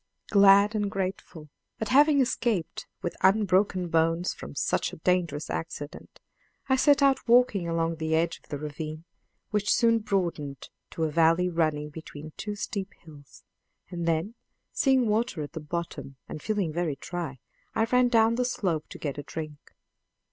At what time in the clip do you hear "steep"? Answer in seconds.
12.55-12.91